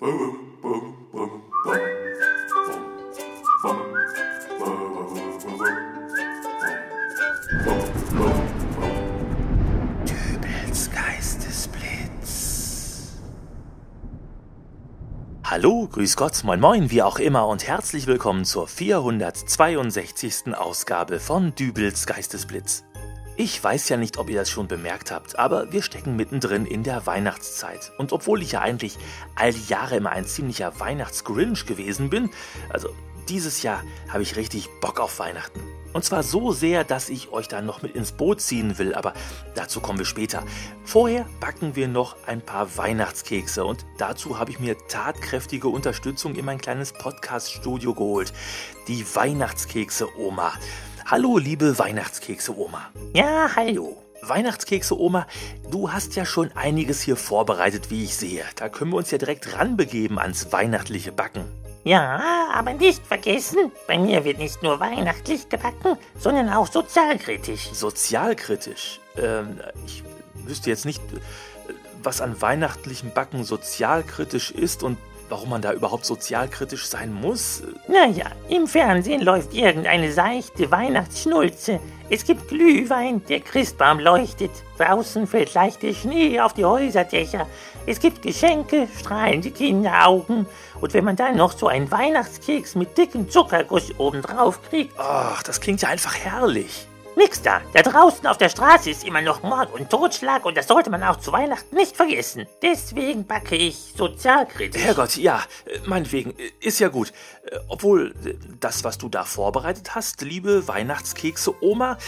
Dübels 0.00 0.12
Geistesblitz. 10.92 13.16
Hallo, 15.42 15.88
grüß 15.90 16.14
Gott, 16.14 16.44
moin 16.44 16.60
moin, 16.60 16.92
wie 16.92 17.02
auch 17.02 17.18
immer 17.18 17.48
und 17.48 17.66
herzlich 17.66 18.06
willkommen 18.06 18.44
zur 18.44 18.68
462. 18.68 20.54
Ausgabe 20.54 21.18
von 21.18 21.56
Dübels 21.56 22.06
Geistesblitz. 22.06 22.84
Ich 23.40 23.62
weiß 23.62 23.88
ja 23.90 23.96
nicht, 23.96 24.18
ob 24.18 24.30
ihr 24.30 24.40
das 24.40 24.50
schon 24.50 24.66
bemerkt 24.66 25.12
habt, 25.12 25.38
aber 25.38 25.70
wir 25.70 25.82
stecken 25.82 26.16
mittendrin 26.16 26.66
in 26.66 26.82
der 26.82 27.06
Weihnachtszeit. 27.06 27.92
Und 27.96 28.12
obwohl 28.12 28.42
ich 28.42 28.50
ja 28.50 28.62
eigentlich 28.62 28.98
all 29.36 29.52
die 29.52 29.68
Jahre 29.68 29.94
immer 29.94 30.10
ein 30.10 30.24
ziemlicher 30.24 30.80
Weihnachtsgrinch 30.80 31.64
gewesen 31.64 32.10
bin, 32.10 32.30
also 32.68 32.88
dieses 33.28 33.62
Jahr 33.62 33.84
habe 34.08 34.24
ich 34.24 34.34
richtig 34.34 34.68
Bock 34.80 34.98
auf 34.98 35.20
Weihnachten. 35.20 35.60
Und 35.92 36.04
zwar 36.04 36.24
so 36.24 36.50
sehr, 36.50 36.82
dass 36.82 37.08
ich 37.08 37.30
euch 37.30 37.46
da 37.46 37.62
noch 37.62 37.80
mit 37.80 37.94
ins 37.94 38.10
Boot 38.10 38.40
ziehen 38.40 38.76
will, 38.76 38.92
aber 38.92 39.14
dazu 39.54 39.78
kommen 39.78 40.00
wir 40.00 40.06
später. 40.06 40.42
Vorher 40.82 41.24
backen 41.38 41.76
wir 41.76 41.86
noch 41.86 42.16
ein 42.26 42.40
paar 42.40 42.76
Weihnachtskekse 42.76 43.64
und 43.64 43.86
dazu 43.98 44.40
habe 44.40 44.50
ich 44.50 44.58
mir 44.58 44.76
tatkräftige 44.88 45.68
Unterstützung 45.68 46.34
in 46.34 46.44
mein 46.44 46.60
kleines 46.60 46.92
Podcast-Studio 46.92 47.94
geholt. 47.94 48.32
Die 48.88 49.06
Weihnachtskekse 49.14 50.08
Oma. 50.18 50.54
Hallo, 51.10 51.38
liebe 51.38 51.78
Weihnachtskekse 51.78 52.54
Oma. 52.54 52.90
Ja, 53.14 53.48
hallo. 53.56 53.96
Weihnachtskekse 54.20 54.94
Oma, 55.00 55.26
du 55.70 55.90
hast 55.90 56.16
ja 56.16 56.26
schon 56.26 56.52
einiges 56.54 57.00
hier 57.00 57.16
vorbereitet, 57.16 57.90
wie 57.90 58.04
ich 58.04 58.14
sehe. 58.14 58.44
Da 58.56 58.68
können 58.68 58.90
wir 58.90 58.98
uns 58.98 59.10
ja 59.10 59.16
direkt 59.16 59.54
ranbegeben 59.54 60.18
ans 60.18 60.52
weihnachtliche 60.52 61.10
Backen. 61.10 61.46
Ja, 61.82 62.50
aber 62.52 62.74
nicht 62.74 63.06
vergessen, 63.06 63.72
bei 63.86 63.96
mir 63.96 64.22
wird 64.26 64.36
nicht 64.36 64.62
nur 64.62 64.80
weihnachtlich 64.80 65.48
gebacken, 65.48 65.96
sondern 66.18 66.50
auch 66.50 66.70
sozialkritisch. 66.70 67.70
Sozialkritisch? 67.72 69.00
Ähm, 69.16 69.62
ich 69.86 70.04
wüsste 70.44 70.68
jetzt 70.68 70.84
nicht, 70.84 71.00
äh, 71.14 71.72
was 72.02 72.20
an 72.20 72.38
weihnachtlichem 72.38 73.14
Backen 73.14 73.44
sozialkritisch 73.44 74.50
ist 74.50 74.82
und 74.82 74.98
warum 75.28 75.50
man 75.50 75.62
da 75.62 75.72
überhaupt 75.72 76.06
sozialkritisch 76.06 76.86
sein 76.86 77.12
muss. 77.12 77.62
Naja, 77.86 78.26
im 78.48 78.66
Fernsehen 78.66 79.22
läuft 79.22 79.54
irgendeine 79.54 80.12
seichte 80.12 80.70
Weihnachtsschnulze. 80.70 81.80
Es 82.10 82.24
gibt 82.24 82.48
Glühwein, 82.48 83.22
der 83.26 83.40
Christbaum 83.40 84.00
leuchtet. 84.00 84.50
Draußen 84.78 85.26
fällt 85.26 85.52
leichter 85.54 85.92
Schnee 85.92 86.40
auf 86.40 86.54
die 86.54 86.64
Häuserdächer. 86.64 87.46
Es 87.86 88.00
gibt 88.00 88.22
Geschenke, 88.22 88.88
strahlende 88.98 89.50
Kinderaugen. 89.50 90.46
Und 90.80 90.94
wenn 90.94 91.04
man 91.04 91.16
dann 91.16 91.36
noch 91.36 91.56
so 91.56 91.68
einen 91.68 91.90
Weihnachtskeks 91.90 92.74
mit 92.74 92.96
dickem 92.96 93.28
Zuckerguss 93.28 93.98
obendrauf 93.98 94.62
kriegt. 94.62 94.94
Ach, 94.98 95.42
das 95.42 95.60
klingt 95.60 95.82
ja 95.82 95.88
einfach 95.88 96.14
herrlich. 96.16 96.87
Nix 97.18 97.42
da. 97.42 97.60
Da 97.74 97.82
draußen 97.82 98.26
auf 98.28 98.38
der 98.38 98.48
Straße 98.48 98.90
ist 98.90 99.04
immer 99.04 99.20
noch 99.20 99.42
Mord 99.42 99.74
und 99.74 99.90
Totschlag 99.90 100.44
und 100.44 100.56
das 100.56 100.68
sollte 100.68 100.88
man 100.88 101.02
auch 101.02 101.16
zu 101.16 101.32
Weihnachten 101.32 101.74
nicht 101.74 101.96
vergessen. 101.96 102.46
Deswegen 102.62 103.26
backe 103.26 103.56
ich 103.56 103.92
sozialkritisch. 103.96 104.80
Herrgott, 104.80 105.16
ja, 105.16 105.42
meinetwegen, 105.84 106.32
ist 106.60 106.78
ja 106.78 106.88
gut. 106.88 107.12
Äh, 107.50 107.58
Obwohl, 107.66 108.14
äh, 108.24 108.34
das, 108.60 108.84
was 108.84 108.98
du 108.98 109.08
da 109.08 109.24
vorbereitet 109.24 109.96
hast, 109.96 110.22
liebe 110.22 110.68
Weihnachtskekse 110.68 111.60
Oma, 111.60 111.98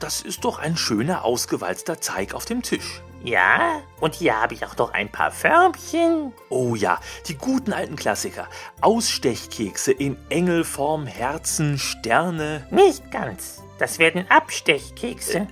das 0.00 0.22
ist 0.22 0.44
doch 0.44 0.58
ein 0.58 0.78
schöner, 0.78 1.24
ausgewalzter 1.24 2.00
Teig 2.00 2.34
auf 2.34 2.46
dem 2.46 2.62
Tisch. 2.62 3.02
Ja, 3.22 3.80
und 4.00 4.14
hier 4.14 4.40
habe 4.40 4.54
ich 4.54 4.64
auch 4.66 4.76
noch 4.76 4.92
ein 4.92 5.10
paar 5.10 5.30
Förmchen. 5.30 6.32
Oh 6.48 6.74
ja, 6.74 7.00
die 7.26 7.36
guten 7.36 7.72
alten 7.72 7.96
Klassiker. 7.96 8.48
Ausstechkekse 8.80 9.92
in 9.92 10.16
Engelform, 10.30 11.06
Herzen, 11.06 11.78
Sterne. 11.78 12.66
Nicht 12.70 13.10
ganz. 13.10 13.63
Das 13.78 13.98
werden 13.98 14.24
Abstechkekse. 14.30 15.46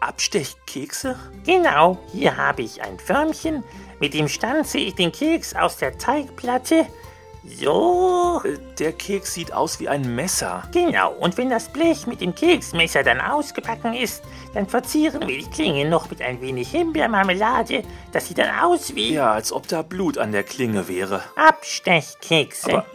Abstechkekse? 0.00 1.16
Genau, 1.44 1.98
hier 2.12 2.36
habe 2.36 2.62
ich 2.62 2.82
ein 2.82 2.98
Förmchen. 2.98 3.62
Mit 4.00 4.14
dem 4.14 4.28
stanze 4.28 4.78
ich 4.78 4.94
den 4.94 5.12
Keks 5.12 5.54
aus 5.54 5.76
der 5.76 5.98
Teigplatte. 5.98 6.86
So, 7.44 8.42
Äh, 8.44 8.56
Der 8.78 8.92
Keks 8.92 9.34
sieht 9.34 9.52
aus 9.52 9.80
wie 9.80 9.88
ein 9.88 10.14
Messer. 10.14 10.62
genau. 10.72 11.12
Und 11.12 11.36
wenn 11.38 11.48
das 11.50 11.68
Blech 11.70 12.06
mit 12.06 12.20
dem 12.20 12.34
Keksmesser 12.34 13.02
dann 13.02 13.20
ausgebacken 13.20 13.94
ist, 13.94 14.22
dann 14.54 14.66
verzieren 14.66 15.26
wir 15.26 15.38
die 15.38 15.50
Klinge 15.50 15.88
noch 15.88 16.10
mit 16.10 16.20
ein 16.22 16.40
wenig 16.40 16.70
Himbeermarmelade. 16.70 17.82
Das 18.12 18.28
sieht 18.28 18.38
dann 18.38 18.58
aus 18.58 18.94
wie 18.94 19.14
Ja, 19.14 19.32
als 19.32 19.52
ob 19.52 19.68
da 19.68 19.82
Blut 19.82 20.16
an 20.18 20.32
der 20.32 20.42
Klinge 20.44 20.86
wäre. 20.88 21.22
Abstechkekse. 21.36 22.70
Aber 22.72 22.86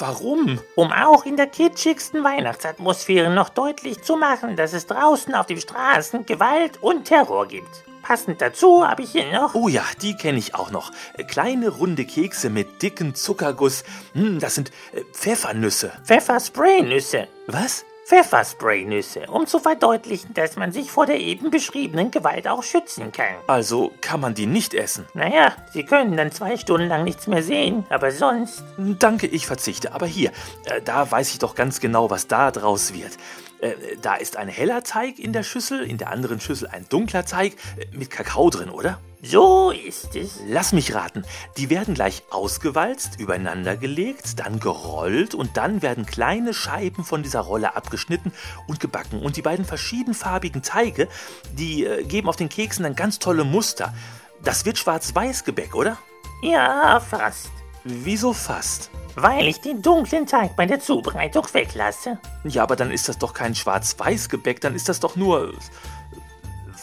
warum? 0.00 0.60
um 0.74 0.92
auch 0.92 1.24
in 1.24 1.36
der 1.36 1.46
kitschigsten 1.46 2.24
Weihnachtsatmosphäre 2.24 3.30
noch 3.30 3.48
deutlich 3.48 4.02
zu 4.02 4.16
machen, 4.16 4.56
dass 4.56 4.72
es 4.72 4.86
draußen 4.86 5.34
auf 5.34 5.46
den 5.46 5.60
Straßen 5.60 6.26
Gewalt 6.26 6.82
und 6.82 7.04
Terror 7.04 7.46
gibt. 7.46 7.84
Passend 8.02 8.42
dazu 8.42 8.86
habe 8.86 9.02
ich 9.02 9.12
hier 9.12 9.32
noch 9.32 9.54
Oh 9.54 9.68
ja, 9.68 9.82
die 10.02 10.14
kenne 10.14 10.38
ich 10.38 10.54
auch 10.54 10.70
noch. 10.70 10.92
Kleine 11.26 11.70
runde 11.70 12.04
Kekse 12.04 12.50
mit 12.50 12.82
dicken 12.82 13.14
Zuckerguss. 13.14 13.82
Hm, 14.12 14.40
das 14.40 14.54
sind 14.54 14.70
äh, 14.92 15.02
Pfeffernüsse. 15.12 15.92
Pfefferspraynüsse. 16.04 17.28
Was? 17.46 17.86
Pfefferspraynüsse, 18.06 19.26
um 19.28 19.46
zu 19.46 19.58
verdeutlichen, 19.58 20.34
dass 20.34 20.56
man 20.56 20.72
sich 20.72 20.90
vor 20.90 21.06
der 21.06 21.18
eben 21.20 21.50
beschriebenen 21.50 22.10
Gewalt 22.10 22.46
auch 22.46 22.62
schützen 22.62 23.12
kann. 23.12 23.34
Also 23.46 23.92
kann 24.00 24.20
man 24.20 24.34
die 24.34 24.46
nicht 24.46 24.74
essen. 24.74 25.06
Naja, 25.14 25.52
Sie 25.72 25.84
können 25.84 26.16
dann 26.16 26.30
zwei 26.30 26.56
Stunden 26.56 26.88
lang 26.88 27.04
nichts 27.04 27.26
mehr 27.26 27.42
sehen, 27.42 27.86
aber 27.88 28.10
sonst. 28.10 28.62
Danke, 28.76 29.26
ich 29.26 29.46
verzichte. 29.46 29.92
Aber 29.92 30.06
hier, 30.06 30.30
äh, 30.66 30.82
da 30.84 31.10
weiß 31.10 31.32
ich 31.32 31.38
doch 31.38 31.54
ganz 31.54 31.80
genau, 31.80 32.10
was 32.10 32.26
da 32.26 32.50
draus 32.50 32.92
wird. 32.92 33.12
Äh, 33.60 33.72
da 34.02 34.16
ist 34.16 34.36
ein 34.36 34.48
heller 34.48 34.82
Teig 34.82 35.18
in 35.18 35.32
der 35.32 35.42
Schüssel, 35.42 35.82
in 35.82 35.96
der 35.96 36.10
anderen 36.10 36.40
Schüssel 36.40 36.68
ein 36.68 36.86
dunkler 36.88 37.24
Teig 37.24 37.54
äh, 37.78 37.96
mit 37.96 38.10
Kakao 38.10 38.50
drin, 38.50 38.68
oder? 38.68 38.98
So 39.26 39.70
ist 39.70 40.14
es. 40.16 40.40
Lass 40.46 40.74
mich 40.74 40.94
raten. 40.94 41.24
Die 41.56 41.70
werden 41.70 41.94
gleich 41.94 42.24
ausgewalzt, 42.30 43.18
übereinander 43.18 43.74
gelegt, 43.76 44.38
dann 44.38 44.60
gerollt 44.60 45.34
und 45.34 45.56
dann 45.56 45.80
werden 45.80 46.04
kleine 46.04 46.52
Scheiben 46.52 47.04
von 47.04 47.22
dieser 47.22 47.40
Rolle 47.40 47.74
abgeschnitten 47.74 48.32
und 48.66 48.80
gebacken. 48.80 49.22
Und 49.22 49.36
die 49.36 49.42
beiden 49.42 49.64
verschiedenfarbigen 49.64 50.62
Teige, 50.62 51.08
die 51.52 51.86
äh, 51.86 52.04
geben 52.04 52.28
auf 52.28 52.36
den 52.36 52.50
Keksen 52.50 52.82
dann 52.82 52.96
ganz 52.96 53.18
tolle 53.18 53.44
Muster. 53.44 53.94
Das 54.42 54.66
wird 54.66 54.76
Schwarz-Weiß-Gebäck, 54.76 55.74
oder? 55.74 55.96
Ja, 56.42 57.00
fast. 57.00 57.50
Wieso 57.84 58.34
fast? 58.34 58.90
Weil 59.16 59.46
ich 59.46 59.60
den 59.60 59.80
dunklen 59.80 60.26
Teig 60.26 60.56
bei 60.56 60.66
der 60.66 60.80
Zubereitung 60.80 61.46
weglasse. 61.52 62.18
Ja, 62.42 62.62
aber 62.62 62.76
dann 62.76 62.90
ist 62.90 63.08
das 63.08 63.16
doch 63.16 63.32
kein 63.32 63.54
Schwarz-Weiß-Gebäck, 63.54 64.60
dann 64.60 64.74
ist 64.74 64.88
das 64.88 65.00
doch 65.00 65.16
nur 65.16 65.54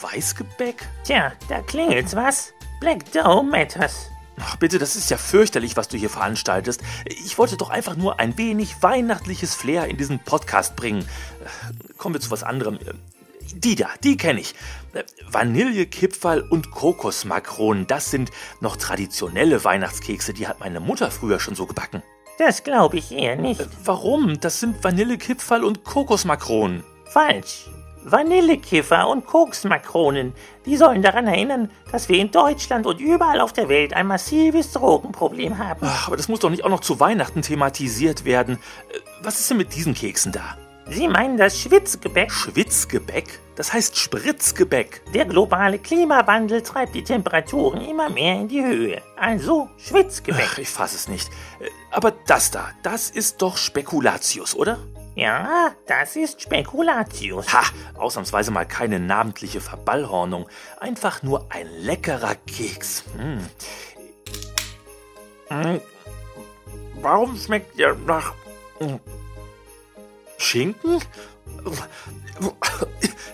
Weißgebäck? 0.02 0.88
Tja, 1.04 1.32
da 1.50 1.62
klingelt's 1.62 2.16
was. 2.16 2.54
Black 2.80 3.12
Dough 3.12 3.44
Matters. 3.44 4.08
Ach 4.40 4.56
bitte, 4.56 4.80
das 4.80 4.96
ist 4.96 5.10
ja 5.12 5.18
fürchterlich, 5.18 5.78
was 5.78 5.88
du 5.88 5.98
hier 5.98 6.10
veranstaltest. 6.10 6.82
Ich 7.06 7.38
wollte 7.38 7.58
doch 7.58 7.70
einfach 7.70 7.96
nur 7.96 8.20
ein 8.20 8.38
wenig 8.38 8.82
weihnachtliches 8.82 9.54
Flair 9.54 9.86
in 9.88 9.98
diesen 9.98 10.20
Podcast 10.20 10.76
bringen. 10.76 11.02
Äh, 11.02 11.94
Kommen 11.98 12.16
wir 12.16 12.22
zu 12.22 12.32
was 12.32 12.42
anderem. 12.44 12.76
Äh, 12.78 12.94
Die 13.54 13.76
da, 13.76 13.90
die 14.04 14.18
kenne 14.18 14.40
ich. 14.40 14.56
Äh, 14.94 15.04
Vanillekipferl 15.30 16.42
und 16.42 16.72
Kokosmakronen, 16.72 17.86
das 17.86 18.10
sind 18.10 18.32
noch 18.62 18.78
traditionelle 18.78 19.64
Weihnachtskekse, 19.64 20.34
die 20.34 20.48
hat 20.48 20.60
meine 20.60 20.80
Mutter 20.80 21.12
früher 21.12 21.40
schon 21.40 21.54
so 21.56 21.68
gebacken. 21.68 22.02
Das 22.40 22.64
glaube 22.64 22.98
ich 22.98 23.12
eher 23.12 23.36
nicht. 23.36 23.68
Warum? 23.84 24.40
Das 24.40 24.60
sind 24.60 24.84
Vanillekipferl 24.84 25.64
und 25.64 25.84
Kokosmakronen. 25.84 26.84
Falsch. 27.06 27.70
Vanillekiffer 28.04 29.08
und 29.08 29.26
Koksmakronen, 29.26 30.34
die 30.66 30.78
sollen 30.78 31.02
daran 31.02 31.28
erinnern, 31.28 31.70
dass 31.92 32.10
wir 32.10 32.18
in 32.20 32.32
Deutschland 32.32 32.86
und 32.86 33.00
überall 33.00 33.42
auf 33.42 33.54
der 33.54 33.70
Welt 33.70 33.94
ein 33.94 34.08
massives 34.08 34.72
Drogenproblem 34.74 35.58
haben. 35.58 35.82
Ach, 35.84 36.08
aber 36.08 36.18
das 36.18 36.28
muss 36.28 36.40
doch 36.40 36.50
nicht 36.50 36.64
auch 36.64 36.70
noch 36.70 36.82
zu 36.82 37.00
Weihnachten 37.00 37.42
thematisiert 37.42 38.26
werden. 38.26 38.56
Äh, 38.94 39.00
Was 39.24 39.40
ist 39.40 39.50
denn 39.50 39.58
mit 39.58 39.76
diesen 39.76 39.94
Keksen 39.94 40.32
da? 40.32 40.58
Sie 40.90 41.08
meinen 41.08 41.38
das 41.38 41.58
Schwitzgebäck? 41.60 42.32
Schwitzgebäck? 42.32 43.40
Das 43.56 43.72
heißt 43.72 43.98
Spritzgebäck. 43.98 45.02
Der 45.14 45.26
globale 45.26 45.78
Klimawandel 45.78 46.64
treibt 46.64 46.96
die 46.96 47.04
Temperaturen 47.04 47.82
immer 47.82 48.10
mehr 48.10 48.36
in 48.36 48.48
die 48.48 48.64
Höhe. 48.64 49.02
Also 49.16 49.70
Schwitzgebäck. 49.78 50.48
Ach, 50.54 50.58
ich 50.58 50.70
fass 50.70 50.94
es 50.96 51.08
nicht. 51.08 51.30
Äh, 51.60 51.70
Aber 51.92 52.12
das 52.26 52.52
da, 52.52 52.70
das 52.84 53.10
ist 53.10 53.42
doch 53.42 53.58
Spekulatius, 53.58 54.56
oder? 54.56 54.80
Ja, 55.16 55.72
das 55.88 56.16
ist 56.16 56.42
Spekulatius. 56.42 57.52
Ha, 57.54 57.64
ausnahmsweise 57.98 58.52
mal 58.52 58.66
keine 58.66 59.00
namentliche 59.00 59.60
Verballhornung. 59.60 60.48
Einfach 60.80 61.22
nur 61.22 61.48
ein 61.50 61.68
leckerer 61.80 62.36
Keks. 62.36 63.04
Hm. 63.18 63.46
Hm. 65.50 65.82
Warum 67.02 67.38
schmeckt 67.38 67.78
der 67.78 67.96
nach... 67.96 68.34
Schinken? 70.38 71.00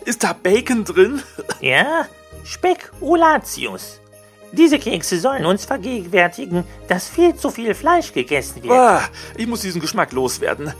Ist 0.04 0.24
da 0.24 0.34
Bacon 0.34 0.84
drin? 0.84 1.22
Ja, 1.62 2.08
Spekulatius. 2.44 4.02
Diese 4.52 4.80
Kekse 4.80 5.20
sollen 5.20 5.46
uns 5.46 5.66
vergegenwärtigen, 5.66 6.64
dass 6.88 7.08
viel 7.08 7.36
zu 7.36 7.50
viel 7.50 7.74
Fleisch 7.76 8.14
gegessen 8.14 8.64
wird. 8.64 8.74
Ah, 8.74 9.02
ich 9.36 9.46
muss 9.46 9.62
diesen 9.62 9.82
Geschmack 9.82 10.12
loswerden. 10.14 10.74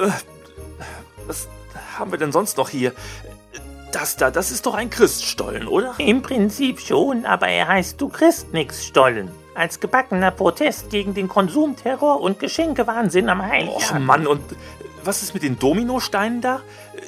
Äh, 0.00 0.10
was 1.26 1.48
haben 1.98 2.10
wir 2.10 2.18
denn 2.18 2.32
sonst 2.32 2.56
noch 2.56 2.68
hier? 2.68 2.92
Das 3.92 4.16
da, 4.16 4.30
das 4.30 4.50
ist 4.50 4.64
doch 4.64 4.74
ein 4.74 4.88
Christstollen, 4.88 5.68
oder? 5.68 5.94
Im 5.98 6.22
Prinzip 6.22 6.80
schon, 6.80 7.26
aber 7.26 7.48
er 7.48 7.68
heißt 7.68 8.00
Du 8.00 8.08
kriegst 8.08 8.52
nix 8.52 8.86
Stollen. 8.86 9.30
Als 9.54 9.80
gebackener 9.80 10.30
Protest 10.30 10.88
gegen 10.88 11.12
den 11.12 11.28
Konsumterror 11.28 12.20
und 12.20 12.38
Geschenkewahnsinn 12.38 13.28
am 13.28 13.40
Och 13.40 13.48
Heiligabend. 13.48 14.06
Mann, 14.06 14.26
und 14.26 14.40
was 15.04 15.22
ist 15.22 15.34
mit 15.34 15.42
den 15.42 15.58
Dominosteinen 15.58 16.40
da? 16.40 16.62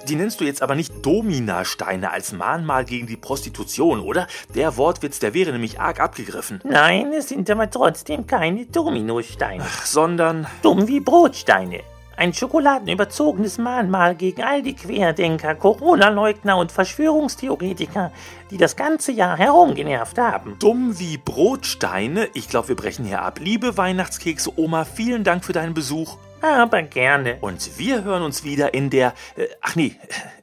Die 0.09 0.17
nennst 0.17 0.41
du 0.41 0.45
jetzt 0.45 0.61
aber 0.61 0.75
nicht 0.75 1.07
Dominasteine 1.07 2.11
als 2.11 2.33
Mahnmal 2.33 2.85
gegen 2.85 3.07
die 3.07 3.17
Prostitution, 3.17 4.01
oder? 4.01 4.27
Der 4.55 4.77
Wortwitz, 4.77 5.19
der 5.21 5.33
wäre 5.33 5.53
nämlich 5.53 5.81
arg 5.81 6.01
abgegriffen. 6.01 6.61
Nein, 6.65 7.13
es 7.15 7.29
sind 7.31 7.49
aber 7.49 7.71
trotzdem 7.71 8.27
keine 8.27 8.67
Dominosteine. 8.67 9.65
Sondern, 9.85 10.47
Dumm 10.61 10.87
wie 10.87 11.01
Brotsteine. 11.01 11.81
Ein 12.17 12.33
schokoladenüberzogenes 12.33 13.59
Mahnmal 13.59 14.15
gegen 14.15 14.43
all 14.43 14.63
die 14.63 14.75
Querdenker, 14.75 15.55
Corona-Leugner 15.55 16.57
und 16.57 16.73
Verschwörungstheoretiker, 16.73 18.13
die 18.51 18.57
das 18.57 18.77
ganze 18.77 19.13
Jahr 19.13 19.37
herumgenervt 19.37 20.19
haben. 20.19 20.57
dumm 20.59 20.99
wie 20.99 21.19
Brotsteine. 21.19 22.29
Ich 22.35 22.49
glaube, 22.49 22.69
wir 22.69 22.77
brechen 22.77 23.05
hier 23.05 23.23
ab. 23.23 23.41
Liebe 23.41 23.77
Weihnachtskekse, 23.77 24.59
Oma, 24.59 24.85
vielen 24.85 25.25
Dank 25.25 25.45
für 25.45 25.53
deinen 25.53 25.75
Besuch. 25.75 26.17
Aber 26.41 26.83
gerne. 26.83 27.39
Und 27.41 27.79
wir 27.79 28.05
hören 28.05 28.23
uns 28.23 28.45
wieder 28.45 28.75
in 28.75 28.91
der. 28.91 29.15
Äh, 29.37 29.47
ach 29.61 29.77
nee, 29.77 29.97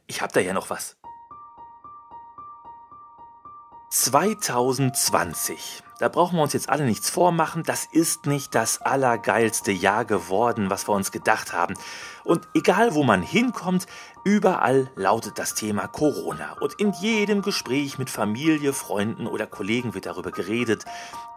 ich 0.07 0.21
hab 0.21 0.33
da 0.33 0.39
ja 0.39 0.53
noch 0.53 0.69
was. 0.69 0.97
2020. 3.91 5.83
Da 6.01 6.09
brauchen 6.09 6.37
wir 6.37 6.41
uns 6.41 6.53
jetzt 6.53 6.67
alle 6.67 6.83
nichts 6.83 7.11
vormachen. 7.11 7.61
Das 7.61 7.85
ist 7.85 8.25
nicht 8.25 8.55
das 8.55 8.81
allergeilste 8.81 9.71
Jahr 9.71 10.03
geworden, 10.03 10.71
was 10.71 10.87
wir 10.87 10.95
uns 10.95 11.11
gedacht 11.11 11.53
haben. 11.53 11.75
Und 12.23 12.47
egal 12.55 12.95
wo 12.95 13.03
man 13.03 13.21
hinkommt, 13.21 13.85
überall 14.23 14.89
lautet 14.95 15.37
das 15.37 15.53
Thema 15.53 15.87
Corona. 15.87 16.53
Und 16.59 16.73
in 16.79 16.91
jedem 16.93 17.43
Gespräch 17.43 17.99
mit 17.99 18.09
Familie, 18.09 18.73
Freunden 18.73 19.27
oder 19.27 19.45
Kollegen 19.45 19.93
wird 19.93 20.07
darüber 20.07 20.31
geredet, 20.31 20.85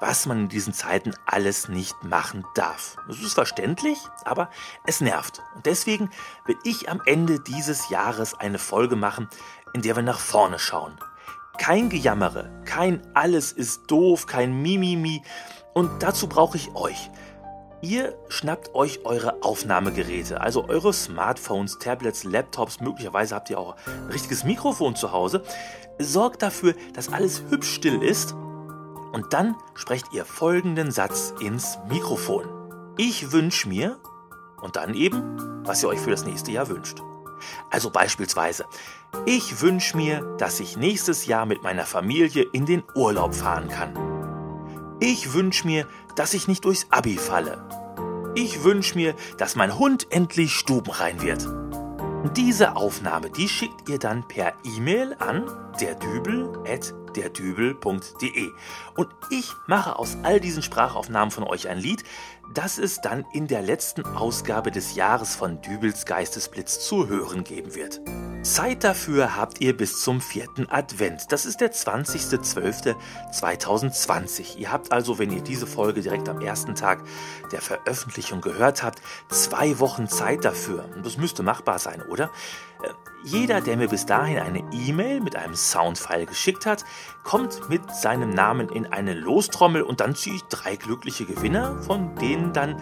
was 0.00 0.24
man 0.24 0.44
in 0.44 0.48
diesen 0.48 0.72
Zeiten 0.72 1.14
alles 1.26 1.68
nicht 1.68 2.02
machen 2.02 2.46
darf. 2.54 2.96
Das 3.06 3.20
ist 3.20 3.34
verständlich, 3.34 3.98
aber 4.24 4.48
es 4.86 5.02
nervt. 5.02 5.42
Und 5.56 5.66
deswegen 5.66 6.08
will 6.46 6.56
ich 6.64 6.88
am 6.88 7.02
Ende 7.04 7.38
dieses 7.38 7.90
Jahres 7.90 8.32
eine 8.32 8.58
Folge 8.58 8.96
machen, 8.96 9.28
in 9.74 9.82
der 9.82 9.94
wir 9.94 10.02
nach 10.02 10.20
vorne 10.20 10.58
schauen. 10.58 10.98
Kein 11.58 11.88
Gejammere, 11.88 12.50
kein 12.64 13.00
Alles 13.14 13.52
ist 13.52 13.82
doof, 13.86 14.26
kein 14.26 14.60
Mimimi. 14.60 15.22
Und 15.72 16.02
dazu 16.02 16.28
brauche 16.28 16.56
ich 16.56 16.74
euch. 16.74 17.10
Ihr 17.80 18.16
schnappt 18.28 18.74
euch 18.74 19.04
eure 19.04 19.42
Aufnahmegeräte, 19.42 20.40
also 20.40 20.66
eure 20.68 20.92
Smartphones, 20.92 21.78
Tablets, 21.78 22.24
Laptops, 22.24 22.80
möglicherweise 22.80 23.34
habt 23.34 23.50
ihr 23.50 23.58
auch 23.58 23.76
ein 23.86 24.10
richtiges 24.10 24.44
Mikrofon 24.44 24.96
zu 24.96 25.12
Hause. 25.12 25.42
Sorgt 25.98 26.42
dafür, 26.42 26.74
dass 26.94 27.12
alles 27.12 27.42
hübsch 27.50 27.74
still 27.74 28.02
ist 28.02 28.32
und 29.12 29.26
dann 29.34 29.54
sprecht 29.74 30.06
ihr 30.12 30.24
folgenden 30.24 30.90
Satz 30.90 31.34
ins 31.40 31.78
Mikrofon. 31.88 32.48
Ich 32.96 33.32
wünsche 33.32 33.68
mir 33.68 33.98
und 34.62 34.76
dann 34.76 34.94
eben, 34.94 35.62
was 35.64 35.82
ihr 35.82 35.88
euch 35.90 36.00
für 36.00 36.10
das 36.10 36.24
nächste 36.24 36.52
Jahr 36.52 36.68
wünscht. 36.68 37.02
Also 37.70 37.90
beispielsweise, 37.90 38.64
ich 39.26 39.60
wünsche 39.60 39.96
mir, 39.96 40.20
dass 40.38 40.60
ich 40.60 40.76
nächstes 40.76 41.26
Jahr 41.26 41.46
mit 41.46 41.62
meiner 41.62 41.86
Familie 41.86 42.44
in 42.52 42.66
den 42.66 42.82
Urlaub 42.94 43.34
fahren 43.34 43.68
kann. 43.68 43.94
Ich 45.00 45.32
wünsche 45.32 45.66
mir, 45.66 45.88
dass 46.16 46.34
ich 46.34 46.48
nicht 46.48 46.64
durchs 46.64 46.86
Abi 46.90 47.16
falle. 47.16 47.66
Ich 48.34 48.64
wünsche 48.64 48.96
mir, 48.96 49.14
dass 49.38 49.56
mein 49.56 49.78
Hund 49.78 50.08
endlich 50.10 50.52
stubenrein 50.52 51.22
wird. 51.22 51.48
Diese 52.36 52.76
Aufnahme, 52.76 53.30
die 53.30 53.48
schickt 53.48 53.88
ihr 53.88 53.98
dann 53.98 54.26
per 54.26 54.54
E-Mail 54.64 55.14
an 55.18 55.44
derdübel.derdübel.de. 55.78 58.50
Und 58.96 59.08
ich 59.30 59.52
mache 59.66 59.98
aus 59.98 60.16
all 60.22 60.40
diesen 60.40 60.62
Sprachaufnahmen 60.62 61.30
von 61.30 61.44
euch 61.44 61.68
ein 61.68 61.78
Lied, 61.78 62.02
das 62.54 62.78
es 62.78 63.02
dann 63.02 63.26
in 63.32 63.46
der 63.46 63.62
letzten 63.62 64.06
Ausgabe 64.06 64.70
des 64.70 64.94
Jahres 64.94 65.36
von 65.36 65.60
Dübels 65.60 66.06
Geistesblitz 66.06 66.80
zu 66.80 67.08
hören 67.08 67.44
geben 67.44 67.74
wird. 67.74 68.00
Zeit 68.44 68.84
dafür 68.84 69.36
habt 69.36 69.60
ihr 69.62 69.74
bis 69.74 70.02
zum 70.02 70.20
vierten 70.20 70.70
Advent. 70.70 71.32
Das 71.32 71.46
ist 71.46 71.62
der 71.62 71.72
20.12.2020. 71.72 74.58
Ihr 74.58 74.70
habt 74.70 74.92
also, 74.92 75.18
wenn 75.18 75.32
ihr 75.32 75.40
diese 75.40 75.66
Folge 75.66 76.02
direkt 76.02 76.28
am 76.28 76.42
ersten 76.42 76.74
Tag 76.74 77.02
der 77.52 77.62
Veröffentlichung 77.62 78.42
gehört 78.42 78.82
habt, 78.82 79.00
zwei 79.30 79.80
Wochen 79.80 80.08
Zeit 80.08 80.44
dafür. 80.44 80.90
Und 80.94 81.06
das 81.06 81.16
müsste 81.16 81.42
machbar 81.42 81.78
sein, 81.78 82.02
oder? 82.02 82.30
Äh, 82.82 82.88
Jeder, 83.24 83.62
der 83.62 83.78
mir 83.78 83.88
bis 83.88 84.04
dahin 84.04 84.38
eine 84.38 84.62
E-Mail 84.72 85.22
mit 85.22 85.36
einem 85.36 85.54
Soundfile 85.54 86.26
geschickt 86.26 86.66
hat, 86.66 86.84
kommt 87.22 87.70
mit 87.70 87.94
seinem 87.94 88.28
Namen 88.28 88.68
in 88.68 88.84
eine 88.84 89.14
Lostrommel 89.14 89.80
und 89.80 90.00
dann 90.00 90.14
ziehe 90.14 90.36
ich 90.36 90.42
drei 90.42 90.76
glückliche 90.76 91.24
Gewinner, 91.24 91.80
von 91.80 92.14
denen 92.16 92.52
dann 92.52 92.72
äh, 92.72 92.78